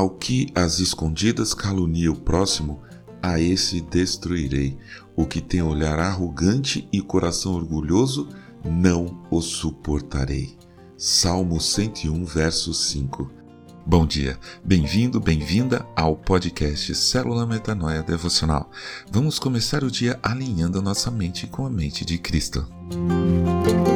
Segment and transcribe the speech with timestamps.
[0.00, 2.80] Ao que as escondidas calunia o próximo,
[3.22, 4.78] a esse destruirei.
[5.14, 8.26] O que tem olhar arrogante e coração orgulhoso,
[8.64, 10.56] não o suportarei.
[10.96, 13.30] Salmo 101, verso 5.
[13.84, 18.70] Bom dia, bem-vindo, bem-vinda ao podcast Célula Metanoia Devocional.
[19.12, 22.66] Vamos começar o dia alinhando nossa mente com a mente de Cristo.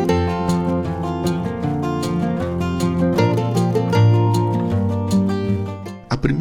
[0.00, 0.03] A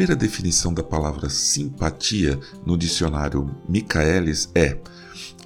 [0.04, 4.78] primeira definição da palavra simpatia no dicionário Michaelis é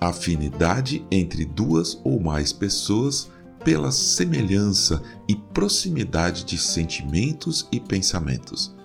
[0.01, 3.29] afinidade entre duas ou mais pessoas
[3.63, 8.75] pela semelhança e proximidade de sentimentos e pensamentos.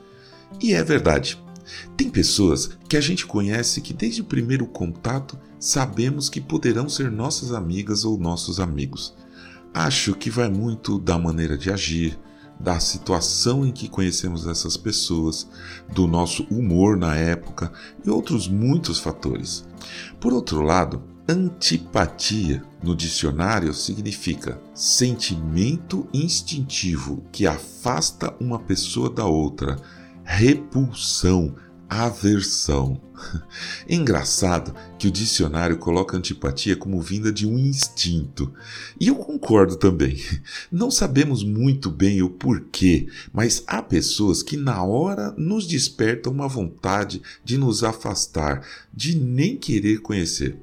[0.61, 1.43] E é verdade.
[1.97, 7.11] Tem pessoas que a gente conhece que desde o primeiro contato sabemos que poderão ser
[7.11, 9.15] nossas amigas ou nossos amigos.
[9.73, 12.19] Acho que vai muito da maneira de agir,
[12.63, 15.49] da situação em que conhecemos essas pessoas,
[15.93, 17.73] do nosso humor na época
[18.05, 19.67] e outros muitos fatores.
[20.21, 29.77] Por outro lado, Antipatia no dicionário significa sentimento instintivo que afasta uma pessoa da outra,
[30.25, 31.55] repulsão,
[31.93, 33.01] aversão.
[33.89, 38.53] Engraçado que o dicionário coloca antipatia como vinda de um instinto.
[38.99, 40.17] E eu concordo também.
[40.71, 46.49] Não sabemos muito bem o porquê, mas há pessoas que na hora nos despertam uma
[46.49, 50.57] vontade de nos afastar, de nem querer conhecer.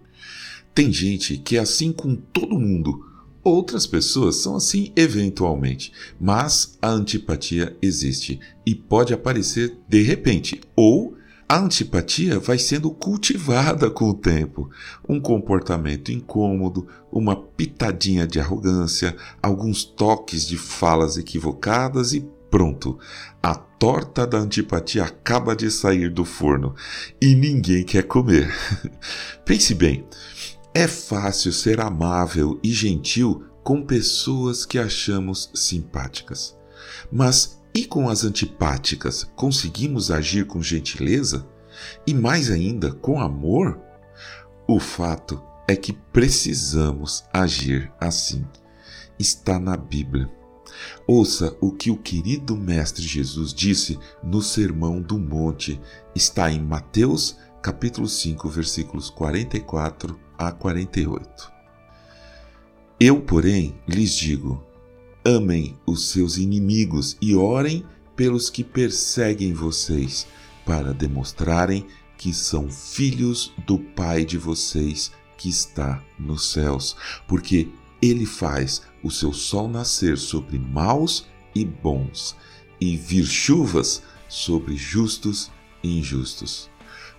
[0.73, 3.05] Tem gente que é assim com todo mundo.
[3.43, 11.17] Outras pessoas são assim eventualmente, mas a antipatia existe e pode aparecer de repente, ou
[11.49, 14.69] a antipatia vai sendo cultivada com o tempo.
[15.07, 22.99] Um comportamento incômodo, uma pitadinha de arrogância, alguns toques de falas equivocadas e pronto.
[23.41, 26.75] A torta da antipatia acaba de sair do forno
[27.19, 28.53] e ninguém quer comer.
[29.43, 30.05] Pense bem.
[30.71, 36.55] É fácil ser amável e gentil com pessoas que achamos simpáticas.
[37.11, 41.47] Mas e com as antipáticas, conseguimos agir com gentileza?
[42.05, 43.79] E mais ainda, com amor?
[44.67, 48.45] O fato é que precisamos agir assim.
[49.17, 50.29] Está na Bíblia.
[51.07, 55.79] Ouça o que o querido Mestre Jesus disse no Sermão do Monte.
[56.15, 61.51] Está em Mateus, capítulo 5, versículos 44 a 48.
[62.99, 64.63] Eu, porém, lhes digo:
[65.29, 67.85] amem os seus inimigos e orem
[68.15, 70.27] pelos que perseguem vocês,
[70.65, 71.85] para demonstrarem
[72.17, 76.95] que são filhos do Pai de vocês que está nos céus,
[77.27, 77.69] porque
[78.01, 82.35] ele faz o seu sol nascer sobre maus e bons,
[82.81, 85.51] e vir chuvas sobre justos
[85.83, 86.69] e injustos.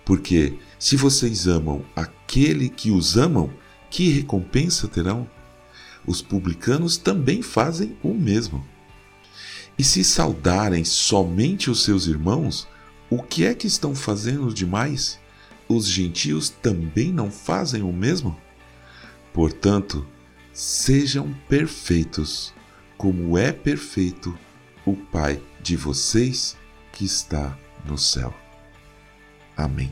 [0.05, 3.49] Porque se vocês amam aquele que os amam,
[3.89, 5.27] que recompensa terão?
[6.05, 8.65] Os publicanos também fazem o mesmo.
[9.77, 12.67] E se saudarem somente os seus irmãos,
[13.09, 15.19] o que é que estão fazendo demais?
[15.67, 18.37] Os gentios também não fazem o mesmo?
[19.33, 20.05] Portanto,
[20.53, 22.53] sejam perfeitos,
[22.97, 24.37] como é perfeito
[24.85, 26.57] o Pai de vocês
[26.91, 28.33] que está no céu.
[29.55, 29.91] Amém.